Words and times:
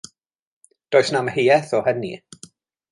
Does 0.95 1.11
na'm 1.13 1.29
amheuaeth 1.31 1.77
o 1.81 1.85
hynny. 1.91 2.15